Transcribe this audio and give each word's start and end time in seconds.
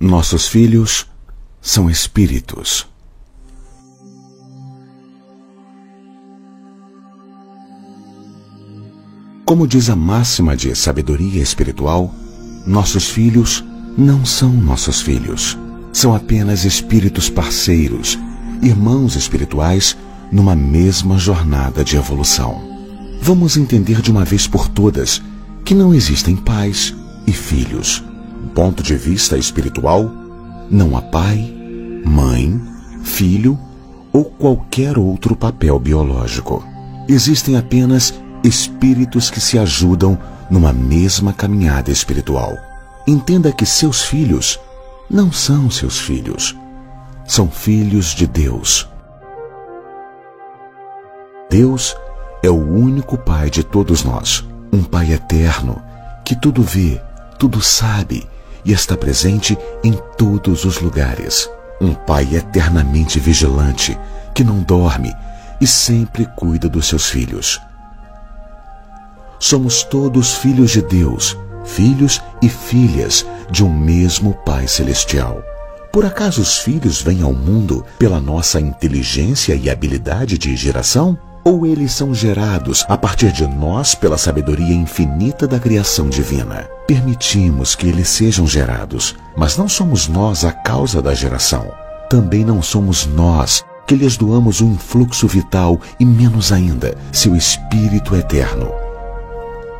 Nossos 0.00 0.46
filhos 0.46 1.06
são 1.60 1.90
espíritos. 1.90 2.86
Como 9.44 9.66
diz 9.66 9.90
a 9.90 9.96
máxima 9.96 10.56
de 10.56 10.72
sabedoria 10.76 11.42
espiritual, 11.42 12.14
nossos 12.64 13.08
filhos 13.08 13.64
não 13.96 14.24
são 14.24 14.52
nossos 14.52 15.00
filhos. 15.00 15.58
São 15.92 16.14
apenas 16.14 16.64
espíritos 16.64 17.28
parceiros, 17.28 18.16
irmãos 18.62 19.16
espirituais 19.16 19.96
numa 20.30 20.54
mesma 20.54 21.18
jornada 21.18 21.82
de 21.82 21.96
evolução. 21.96 22.62
Vamos 23.20 23.56
entender 23.56 24.00
de 24.00 24.12
uma 24.12 24.24
vez 24.24 24.46
por 24.46 24.68
todas 24.68 25.20
que 25.64 25.74
não 25.74 25.92
existem 25.92 26.36
pais 26.36 26.94
e 27.26 27.32
filhos 27.32 28.07
ponto 28.46 28.82
de 28.82 28.94
vista 28.96 29.36
espiritual, 29.36 30.10
não 30.70 30.96
há 30.96 31.02
pai, 31.02 31.52
mãe, 32.04 32.60
filho 33.02 33.58
ou 34.12 34.24
qualquer 34.24 34.98
outro 34.98 35.34
papel 35.34 35.78
biológico. 35.78 36.64
Existem 37.08 37.56
apenas 37.56 38.14
espíritos 38.44 39.30
que 39.30 39.40
se 39.40 39.58
ajudam 39.58 40.18
numa 40.50 40.72
mesma 40.72 41.32
caminhada 41.32 41.90
espiritual. 41.90 42.56
Entenda 43.06 43.52
que 43.52 43.64
seus 43.64 44.02
filhos 44.02 44.60
não 45.10 45.32
são 45.32 45.70
seus 45.70 45.98
filhos, 45.98 46.56
são 47.26 47.50
filhos 47.50 48.14
de 48.14 48.26
Deus. 48.26 48.88
Deus 51.50 51.96
é 52.42 52.50
o 52.50 52.54
único 52.56 53.16
Pai 53.16 53.48
de 53.48 53.64
todos 53.64 54.04
nós, 54.04 54.44
um 54.72 54.82
Pai 54.82 55.12
eterno 55.12 55.82
que 56.24 56.36
tudo 56.36 56.62
vê, 56.62 57.00
tudo 57.38 57.62
sabe 57.62 58.26
e 58.64 58.72
está 58.72 58.96
presente 58.96 59.56
em 59.84 59.92
todos 60.16 60.64
os 60.64 60.80
lugares. 60.80 61.48
Um 61.80 61.94
Pai 61.94 62.34
eternamente 62.34 63.20
vigilante, 63.20 63.96
que 64.34 64.42
não 64.42 64.60
dorme 64.60 65.14
e 65.60 65.66
sempre 65.66 66.26
cuida 66.36 66.68
dos 66.68 66.86
seus 66.86 67.08
filhos. 67.08 67.60
Somos 69.38 69.84
todos 69.84 70.34
filhos 70.34 70.72
de 70.72 70.82
Deus, 70.82 71.36
filhos 71.64 72.20
e 72.42 72.48
filhas 72.48 73.24
de 73.50 73.64
um 73.64 73.72
mesmo 73.72 74.34
Pai 74.44 74.66
Celestial. 74.66 75.42
Por 75.92 76.04
acaso 76.04 76.42
os 76.42 76.58
filhos 76.58 77.00
vêm 77.00 77.22
ao 77.22 77.32
mundo 77.32 77.84
pela 77.98 78.20
nossa 78.20 78.60
inteligência 78.60 79.54
e 79.54 79.70
habilidade 79.70 80.36
de 80.36 80.56
geração? 80.56 81.16
Ou 81.44 81.66
eles 81.66 81.92
são 81.92 82.14
gerados 82.14 82.84
a 82.88 82.96
partir 82.96 83.32
de 83.32 83.46
nós 83.46 83.94
pela 83.94 84.18
sabedoria 84.18 84.74
infinita 84.74 85.46
da 85.46 85.58
criação 85.58 86.08
divina. 86.08 86.68
Permitimos 86.86 87.74
que 87.74 87.86
eles 87.86 88.08
sejam 88.08 88.46
gerados, 88.46 89.14
mas 89.36 89.56
não 89.56 89.68
somos 89.68 90.08
nós 90.08 90.44
a 90.44 90.52
causa 90.52 91.00
da 91.00 91.14
geração. 91.14 91.70
Também 92.10 92.44
não 92.44 92.62
somos 92.62 93.06
nós 93.06 93.64
que 93.86 93.94
lhes 93.94 94.16
doamos 94.16 94.60
um 94.60 94.72
influxo 94.72 95.26
vital 95.26 95.80
e 95.98 96.04
menos 96.04 96.52
ainda 96.52 96.94
seu 97.12 97.34
espírito 97.34 98.14
eterno. 98.14 98.70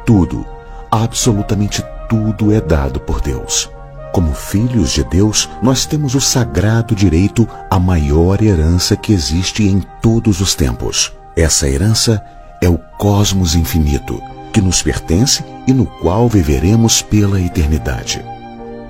Tudo, 0.07 0.47
absolutamente 0.91 1.85
tudo 2.09 2.53
é 2.53 2.61
dado 2.61 3.01
por 3.01 3.21
Deus. 3.21 3.71
Como 4.13 4.33
filhos 4.33 4.91
de 4.93 5.05
Deus, 5.05 5.49
nós 5.63 5.85
temos 5.85 6.15
o 6.15 6.21
sagrado 6.21 6.95
direito 6.95 7.47
à 7.71 7.79
maior 7.79 8.43
herança 8.43 8.97
que 8.97 9.13
existe 9.13 9.69
em 9.69 9.83
todos 10.01 10.41
os 10.41 10.55
tempos 10.55 11.18
essa 11.39 11.69
herança 11.69 12.21
é 12.61 12.69
o 12.69 12.79
cosmos 12.99 13.55
infinito, 13.55 14.21
que 14.53 14.61
nos 14.61 14.83
pertence 14.83 15.45
e 15.69 15.73
no 15.73 15.87
qual 15.87 16.29
viveremos 16.29 17.01
pela 17.01 17.41
eternidade. 17.41 18.25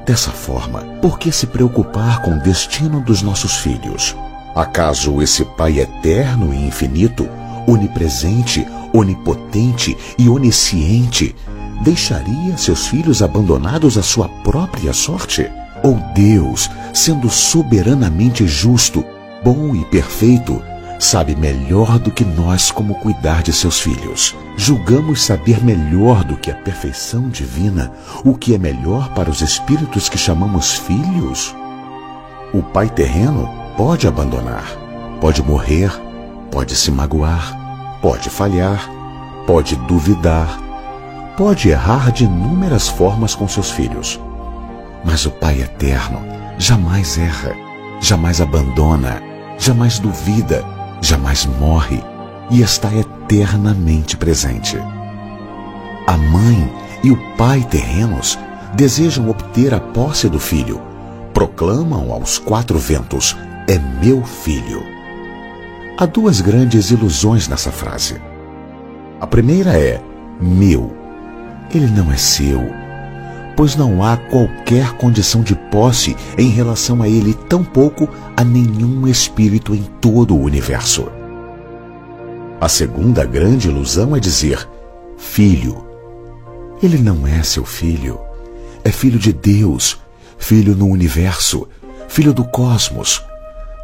Dessa 0.06 0.30
forma, 0.30 0.80
por 1.02 1.18
que 1.18 1.30
se 1.30 1.46
preocupar 1.46 2.22
com 2.22 2.30
o 2.30 2.40
destino 2.40 3.02
dos 3.02 3.20
nossos 3.20 3.58
filhos? 3.58 4.16
Acaso 4.54 5.20
esse 5.20 5.44
Pai 5.44 5.78
eterno 5.78 6.54
e 6.54 6.66
infinito, 6.66 7.28
onipresente, 7.66 8.66
onipotente 8.94 9.94
e 10.18 10.26
onisciente, 10.26 11.36
deixaria 11.82 12.56
seus 12.56 12.86
filhos 12.86 13.22
abandonados 13.22 13.98
à 13.98 14.02
sua 14.02 14.26
própria 14.42 14.94
sorte? 14.94 15.50
Ou 15.82 15.96
Deus, 16.14 16.70
sendo 16.94 17.28
soberanamente 17.28 18.46
justo, 18.46 19.04
bom 19.44 19.76
e 19.76 19.84
perfeito, 19.84 20.62
sabe 20.98 21.36
melhor 21.36 21.98
do 21.98 22.10
que 22.10 22.24
nós 22.24 22.70
como 22.70 22.96
cuidar 22.96 23.42
de 23.42 23.52
seus 23.52 23.80
filhos. 23.80 24.34
Julgamos 24.56 25.22
saber 25.22 25.62
melhor 25.64 26.24
do 26.24 26.36
que 26.36 26.50
a 26.50 26.54
perfeição 26.54 27.28
divina 27.28 27.92
o 28.24 28.34
que 28.34 28.54
é 28.54 28.58
melhor 28.58 29.08
para 29.14 29.30
os 29.30 29.40
espíritos 29.40 30.08
que 30.08 30.18
chamamos 30.18 30.74
filhos? 30.74 31.54
O 32.52 32.62
pai 32.62 32.88
terreno 32.88 33.48
pode 33.76 34.08
abandonar, 34.08 34.64
pode 35.20 35.42
morrer, 35.42 35.90
pode 36.50 36.74
se 36.74 36.90
magoar, 36.90 37.98
pode 38.02 38.28
falhar, 38.28 38.90
pode 39.46 39.76
duvidar, 39.76 40.58
pode 41.36 41.68
errar 41.68 42.10
de 42.10 42.24
inúmeras 42.24 42.88
formas 42.88 43.34
com 43.34 43.46
seus 43.46 43.70
filhos. 43.70 44.20
Mas 45.04 45.24
o 45.26 45.30
Pai 45.30 45.60
eterno 45.60 46.20
jamais 46.58 47.16
erra, 47.16 47.54
jamais 48.00 48.40
abandona, 48.40 49.22
jamais 49.58 50.00
duvida 50.00 50.64
jamais 51.00 51.46
morre 51.46 52.02
e 52.50 52.60
está 52.60 52.92
eternamente 52.94 54.16
presente. 54.16 54.76
A 56.06 56.16
mãe 56.16 56.72
e 57.02 57.10
o 57.10 57.36
pai 57.36 57.66
terrenos 57.70 58.38
desejam 58.74 59.28
obter 59.28 59.74
a 59.74 59.80
posse 59.80 60.28
do 60.28 60.38
filho, 60.38 60.80
proclamam 61.32 62.12
aos 62.12 62.38
quatro 62.38 62.78
ventos: 62.78 63.36
É 63.66 63.78
meu 63.78 64.22
filho. 64.24 64.82
Há 65.96 66.06
duas 66.06 66.40
grandes 66.40 66.90
ilusões 66.90 67.48
nessa 67.48 67.70
frase. 67.70 68.20
A 69.20 69.26
primeira 69.26 69.78
é: 69.78 70.00
meu. 70.40 70.96
Ele 71.74 71.86
não 71.88 72.10
é 72.10 72.16
seu, 72.16 72.62
pois 73.58 73.74
não 73.74 74.04
há 74.04 74.16
qualquer 74.16 74.92
condição 74.92 75.42
de 75.42 75.56
posse 75.56 76.16
em 76.38 76.48
relação 76.48 77.02
a 77.02 77.08
ele, 77.08 77.34
tampouco 77.34 78.08
a 78.36 78.44
nenhum 78.44 79.08
espírito 79.08 79.74
em 79.74 79.82
todo 80.00 80.36
o 80.36 80.40
universo. 80.40 81.08
A 82.60 82.68
segunda 82.68 83.24
grande 83.24 83.66
ilusão 83.66 84.14
é 84.14 84.20
dizer: 84.20 84.68
filho. 85.16 85.84
Ele 86.80 86.98
não 86.98 87.26
é 87.26 87.42
seu 87.42 87.64
filho. 87.64 88.20
É 88.84 88.92
filho 88.92 89.18
de 89.18 89.32
Deus, 89.32 89.98
filho 90.38 90.76
no 90.76 90.86
universo, 90.86 91.66
filho 92.06 92.32
do 92.32 92.44
cosmos. 92.44 93.24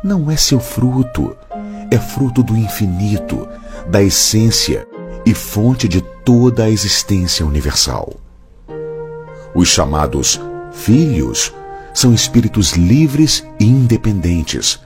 Não 0.04 0.30
é 0.30 0.36
seu 0.36 0.60
fruto. 0.60 1.36
É 1.90 1.98
fruto 1.98 2.44
do 2.44 2.56
infinito, 2.56 3.48
da 3.88 4.00
essência 4.00 4.86
e 5.26 5.34
fonte 5.34 5.88
de 5.88 6.00
toda 6.24 6.62
a 6.62 6.70
existência 6.70 7.44
universal. 7.44 8.23
Os 9.54 9.69
chamados 9.69 10.41
filhos 10.72 11.53
são 11.94 12.12
espíritos 12.12 12.72
livres 12.72 13.47
e 13.60 13.65
independentes. 13.65 14.81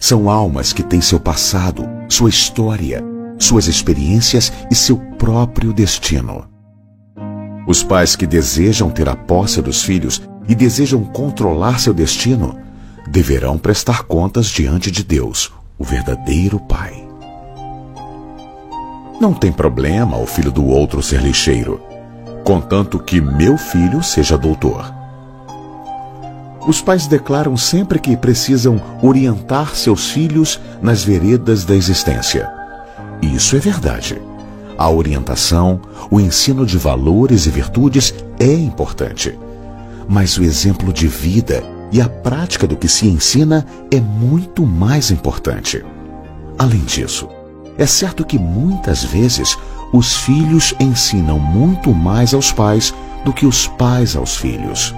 São 0.00 0.28
almas 0.28 0.72
que 0.72 0.82
têm 0.82 1.00
seu 1.00 1.20
passado, 1.20 1.88
sua 2.08 2.28
história, 2.28 3.04
suas 3.38 3.68
experiências 3.68 4.52
e 4.68 4.74
seu 4.74 4.96
próprio 4.96 5.72
destino. 5.72 6.48
Os 7.66 7.84
pais 7.84 8.16
que 8.16 8.26
desejam 8.26 8.90
ter 8.90 9.08
a 9.08 9.14
posse 9.14 9.62
dos 9.62 9.82
filhos 9.82 10.20
e 10.48 10.54
desejam 10.54 11.04
controlar 11.04 11.78
seu 11.78 11.94
destino 11.94 12.58
deverão 13.06 13.56
prestar 13.56 14.02
contas 14.02 14.46
diante 14.46 14.90
de 14.90 15.04
Deus, 15.04 15.52
o 15.78 15.84
verdadeiro 15.84 16.58
Pai. 16.58 17.06
Não 19.20 19.32
tem 19.32 19.52
problema 19.52 20.18
o 20.18 20.26
filho 20.26 20.50
do 20.50 20.64
outro 20.66 21.02
ser 21.02 21.20
lixeiro 21.20 21.87
contanto 22.48 22.98
que 22.98 23.20
meu 23.20 23.58
filho 23.58 24.02
seja 24.02 24.38
doutor. 24.38 24.90
Os 26.66 26.80
pais 26.80 27.06
declaram 27.06 27.58
sempre 27.58 27.98
que 27.98 28.16
precisam 28.16 28.80
orientar 29.02 29.76
seus 29.76 30.10
filhos 30.10 30.58
nas 30.80 31.04
veredas 31.04 31.66
da 31.66 31.76
existência. 31.76 32.50
Isso 33.20 33.54
é 33.54 33.58
verdade. 33.58 34.18
A 34.78 34.88
orientação, 34.88 35.78
o 36.10 36.18
ensino 36.18 36.64
de 36.64 36.78
valores 36.78 37.44
e 37.44 37.50
virtudes 37.50 38.14
é 38.40 38.54
importante. 38.54 39.38
Mas 40.08 40.38
o 40.38 40.42
exemplo 40.42 40.90
de 40.90 41.06
vida 41.06 41.62
e 41.92 42.00
a 42.00 42.08
prática 42.08 42.66
do 42.66 42.78
que 42.78 42.88
se 42.88 43.06
ensina 43.06 43.66
é 43.92 44.00
muito 44.00 44.64
mais 44.64 45.10
importante. 45.10 45.84
Além 46.58 46.80
disso, 46.80 47.28
é 47.76 47.84
certo 47.84 48.24
que 48.24 48.38
muitas 48.38 49.04
vezes 49.04 49.54
os 49.92 50.16
filhos 50.16 50.74
ensinam 50.78 51.38
muito 51.38 51.94
mais 51.94 52.34
aos 52.34 52.52
pais 52.52 52.94
do 53.24 53.32
que 53.32 53.46
os 53.46 53.66
pais 53.66 54.16
aos 54.16 54.36
filhos. 54.36 54.94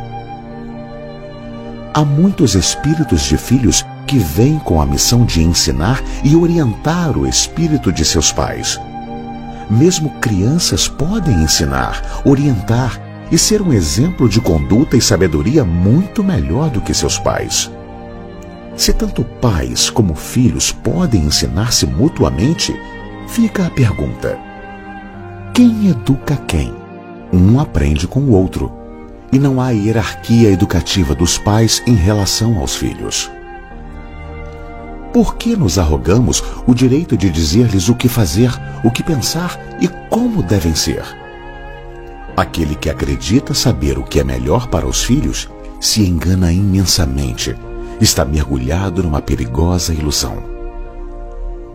Há 1.93 2.05
muitos 2.05 2.55
espíritos 2.55 3.23
de 3.23 3.37
filhos 3.37 3.85
que 4.07 4.19
vêm 4.19 4.59
com 4.59 4.81
a 4.81 4.87
missão 4.87 5.25
de 5.25 5.43
ensinar 5.43 6.03
e 6.23 6.35
orientar 6.37 7.17
o 7.17 7.27
espírito 7.27 7.93
de 7.93 8.05
seus 8.05 8.33
pais. 8.33 8.81
Mesmo 9.69 10.11
crianças 10.21 10.89
podem 10.89 11.43
ensinar, 11.43 12.23
orientar 12.25 13.01
e 13.31 13.39
ser 13.39 13.63
um 13.63 13.73
exemplo 13.73 14.29
de 14.29 14.41
conduta 14.41 14.97
e 14.97 15.01
sabedoria 15.01 15.65
muito 15.65 16.25
melhor 16.25 16.71
do 16.71 16.81
que 16.81 16.93
seus 16.93 17.19
pais. 17.19 17.71
Se 18.77 18.93
tanto 18.93 19.25
pais 19.25 19.91
como 19.91 20.15
filhos 20.15 20.73
podem 20.73 21.23
ensinar-se 21.25 21.87
mutuamente, 21.87 22.75
fica 23.29 23.67
a 23.67 23.71
pergunta: 23.71 24.50
quem 25.55 25.89
educa 25.89 26.37
quem? 26.37 26.73
Um 27.33 27.61
aprende 27.61 28.07
com 28.07 28.21
o 28.21 28.33
outro, 28.33 28.73
e 29.33 29.39
não 29.39 29.61
há 29.61 29.71
hierarquia 29.71 30.51
educativa 30.51 31.15
dos 31.15 31.39
pais 31.39 31.83
em 31.87 31.95
relação 31.95 32.59
aos 32.59 32.77
filhos. 32.77 33.31
Por 35.13 35.37
que 35.37 35.57
nos 35.57 35.79
arrogamos 35.79 36.43
o 36.67 36.75
direito 36.75 37.17
de 37.17 37.31
dizer-lhes 37.31 37.89
o 37.89 37.95
que 37.95 38.09
fazer, 38.09 38.51
o 38.85 38.91
que 38.91 39.03
pensar 39.03 39.59
e 39.81 39.89
como 40.09 40.43
devem 40.43 40.75
ser? 40.75 41.03
Aquele 42.37 42.75
que 42.75 42.89
acredita 42.89 43.53
saber 43.55 43.99
o 43.99 44.05
que 44.05 44.21
é 44.21 44.25
melhor 44.25 44.69
para 44.69 44.87
os 44.87 45.03
filhos 45.03 45.49
se 45.81 46.07
engana 46.07 46.53
imensamente, 46.53 47.57
está 48.01 48.25
mergulhado 48.25 49.03
numa 49.03 49.21
perigosa 49.21 49.93
ilusão. 49.93 50.60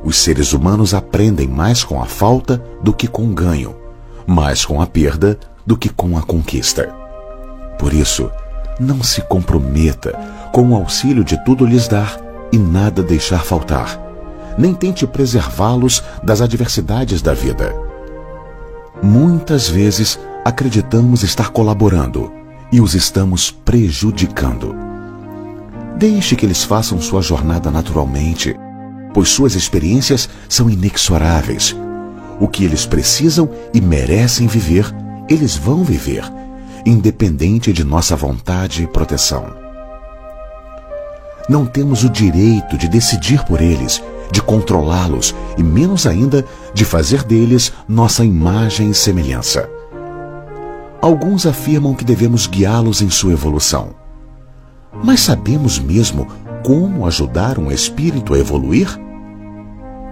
Os 0.05 0.17
seres 0.17 0.53
humanos 0.53 0.93
aprendem 0.93 1.47
mais 1.47 1.83
com 1.83 1.99
a 1.99 2.05
falta 2.05 2.63
do 2.83 2.93
que 2.93 3.07
com 3.07 3.25
o 3.25 3.33
ganho, 3.33 3.75
mais 4.27 4.63
com 4.63 4.79
a 4.79 4.85
perda 4.85 5.39
do 5.65 5.75
que 5.75 5.89
com 5.89 6.15
a 6.15 6.21
conquista. 6.21 6.93
Por 7.79 7.91
isso, 7.91 8.29
não 8.79 9.01
se 9.01 9.21
comprometa 9.21 10.11
com 10.53 10.69
o 10.69 10.75
auxílio 10.75 11.23
de 11.23 11.43
tudo 11.43 11.65
lhes 11.65 11.87
dar 11.87 12.19
e 12.51 12.57
nada 12.57 13.01
deixar 13.01 13.43
faltar. 13.43 13.99
Nem 14.57 14.75
tente 14.75 15.07
preservá-los 15.07 16.03
das 16.23 16.39
adversidades 16.39 17.21
da 17.21 17.33
vida. 17.33 17.75
Muitas 19.01 19.67
vezes 19.67 20.19
acreditamos 20.45 21.23
estar 21.23 21.49
colaborando 21.49 22.31
e 22.71 22.79
os 22.79 22.93
estamos 22.93 23.49
prejudicando. 23.49 24.75
Deixe 25.97 26.35
que 26.35 26.45
eles 26.45 26.63
façam 26.63 27.01
sua 27.01 27.21
jornada 27.21 27.71
naturalmente, 27.71 28.55
pois 29.15 29.29
suas 29.29 29.55
experiências 29.55 30.29
são 30.47 30.69
inexoráveis. 30.69 31.75
O 32.39 32.47
que 32.47 32.63
eles 32.63 32.85
precisam 32.85 33.49
e 33.73 33.81
merecem 33.81 34.45
viver, 34.45 34.93
eles 35.27 35.55
vão 35.55 35.83
viver, 35.83 36.23
independente 36.85 37.73
de 37.73 37.83
nossa 37.83 38.15
vontade 38.15 38.83
e 38.83 38.87
proteção 38.87 39.65
não 41.47 41.65
temos 41.65 42.03
o 42.03 42.09
direito 42.09 42.77
de 42.77 42.87
decidir 42.87 43.43
por 43.43 43.61
eles, 43.61 44.01
de 44.31 44.41
controlá-los 44.41 45.35
e 45.57 45.63
menos 45.63 46.07
ainda 46.07 46.43
de 46.73 46.83
fazer 46.83 47.23
deles 47.23 47.71
nossa 47.87 48.25
imagem 48.25 48.89
e 48.89 48.93
semelhança. 48.93 49.69
Alguns 51.01 51.45
afirmam 51.45 51.93
que 51.93 52.03
devemos 52.03 52.47
guiá-los 52.47 53.01
em 53.01 53.09
sua 53.09 53.33
evolução. 53.33 53.89
Mas 55.03 55.19
sabemos 55.19 55.77
mesmo 55.77 56.27
como 56.65 57.05
ajudar 57.05 57.59
um 57.59 57.71
espírito 57.71 58.33
a 58.33 58.39
evoluir? 58.39 58.99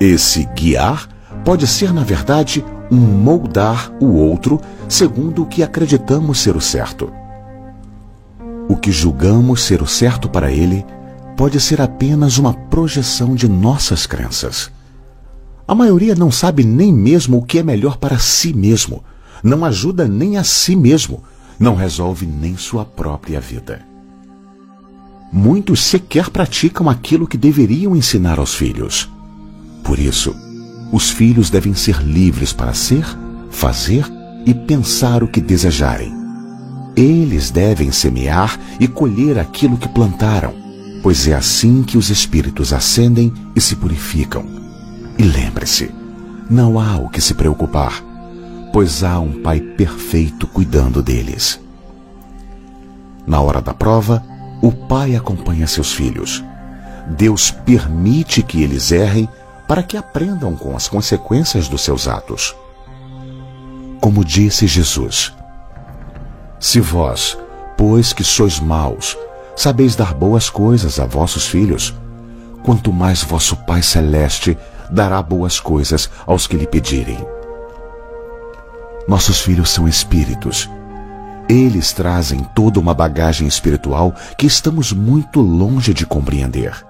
Esse 0.04 0.44
guiar 0.54 1.08
pode 1.46 1.66
ser, 1.66 1.94
na 1.94 2.04
verdade, 2.04 2.62
um 2.92 2.98
moldar 2.98 3.90
o 4.02 4.16
outro 4.16 4.60
segundo 4.90 5.44
o 5.44 5.46
que 5.46 5.64
acreditamos 5.64 6.42
ser 6.42 6.58
o 6.58 6.60
certo. 6.60 7.10
O 8.68 8.76
que 8.76 8.92
julgamos 8.92 9.64
ser 9.64 9.82
o 9.82 9.88
certo 9.88 10.28
para 10.28 10.52
ele 10.52 10.86
pode 11.38 11.58
ser 11.58 11.80
apenas 11.80 12.38
uma 12.38 12.54
projeção 12.54 13.34
de 13.34 13.48
nossas 13.48 14.06
crenças. 14.06 14.70
A 15.66 15.74
maioria 15.74 16.16
não 16.16 16.30
sabe 16.30 16.66
nem 16.66 16.92
mesmo 16.92 17.38
o 17.38 17.42
que 17.42 17.60
é 17.60 17.64
melhor 17.64 17.96
para 17.96 18.20
si 18.20 18.54
mesmo, 18.54 19.02
não 19.42 19.64
ajuda 19.64 20.06
nem 20.06 20.36
a 20.36 20.44
si 20.44 20.76
mesmo, 20.76 21.24
não 21.58 21.76
resolve 21.76 22.26
nem 22.26 22.58
sua 22.58 22.84
própria 22.84 23.40
vida. 23.40 23.80
Muitos 25.32 25.82
sequer 25.82 26.30
praticam 26.30 26.90
aquilo 26.90 27.26
que 27.26 27.38
deveriam 27.38 27.96
ensinar 27.96 28.38
aos 28.38 28.54
filhos. 28.54 29.13
Por 29.84 30.00
isso, 30.00 30.36
os 30.92 31.10
filhos 31.10 31.50
devem 31.50 31.74
ser 31.74 32.02
livres 32.02 32.54
para 32.54 32.74
ser, 32.74 33.06
fazer 33.50 34.06
e 34.46 34.54
pensar 34.54 35.24
o 35.24 35.28
que 35.28 35.42
desejarem. 35.42 36.14
Eles 36.96 37.52
devem 37.52 37.92
semear 37.92 38.60
e 38.80 38.88
colher 38.88 39.40
aquilo 39.40 39.78
que 39.78 39.90
plantaram 39.90 40.64
pois 41.04 41.28
é 41.28 41.34
assim 41.34 41.84
que 41.84 41.98
os 41.98 42.10
espíritos 42.10 42.72
ascendem 42.72 43.32
e 43.54 43.60
se 43.60 43.76
purificam. 43.76 44.46
E 45.18 45.24
lembre-se, 45.24 45.92
não 46.50 46.80
há 46.80 46.96
o 46.96 47.10
que 47.10 47.20
se 47.20 47.34
preocupar, 47.34 48.02
pois 48.72 49.04
há 49.04 49.20
um 49.20 49.44
Pai 49.44 49.60
perfeito 49.60 50.48
cuidando 50.48 51.04
deles. 51.04 51.60
Na 53.28 53.42
hora 53.42 53.62
da 53.62 53.74
prova, 53.74 54.24
o 54.62 54.72
Pai 54.72 55.14
acompanha 55.14 55.68
seus 55.68 55.92
filhos. 55.92 56.42
Deus 57.18 57.52
permite 57.52 58.42
que 58.42 58.64
eles 58.64 58.90
errem 58.94 59.28
para 59.74 59.82
que 59.82 59.98
aprendam 59.98 60.56
com 60.56 60.76
as 60.76 60.88
consequências 60.88 61.68
dos 61.68 61.82
seus 61.82 62.08
atos. 62.08 62.56
Como 64.00 64.24
disse 64.24 64.68
Jesus: 64.68 65.34
Se 66.60 66.80
vós, 66.80 67.36
pois 67.76 68.14
que 68.14 68.24
sois 68.24 68.60
maus, 68.60 69.18
sabeis 69.56 69.96
dar 69.96 70.14
boas 70.14 70.48
coisas 70.48 71.00
a 71.00 71.08
vossos 71.08 71.48
filhos, 71.48 71.92
quanto 72.62 72.94
mais 72.94 73.24
vosso 73.24 73.56
Pai 73.66 73.82
Celeste 73.82 74.56
dará 74.92 75.20
boas 75.24 75.60
coisas 75.60 76.08
aos 76.28 76.46
que 76.46 76.56
lhe 76.56 76.68
pedirem. 76.68 77.26
Nossos 79.08 79.42
filhos 79.42 79.72
são 79.72 79.88
espíritos. 79.88 80.70
Eles 81.50 81.94
trazem 81.94 82.44
toda 82.54 82.80
uma 82.80 82.94
bagagem 82.94 83.48
espiritual 83.48 84.14
que 84.38 84.46
estamos 84.46 84.94
muito 84.94 85.42
longe 85.42 85.96
de 85.96 86.06
compreender. 86.06 86.86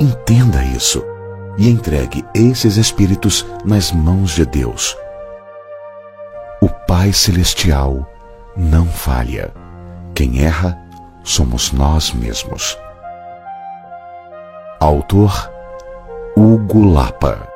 Entenda 0.00 0.64
isso 0.64 1.11
e 1.58 1.68
entregue 1.68 2.24
esses 2.34 2.76
espíritos 2.76 3.46
nas 3.64 3.92
mãos 3.92 4.32
de 4.32 4.44
Deus. 4.46 4.96
O 6.60 6.68
Pai 6.68 7.12
Celestial 7.12 8.08
não 8.56 8.86
falha. 8.86 9.52
Quem 10.14 10.44
erra 10.44 10.78
somos 11.22 11.72
nós 11.72 12.12
mesmos. 12.12 12.78
Autor 14.80 15.50
Hugo 16.36 16.84
Lapa 16.92 17.51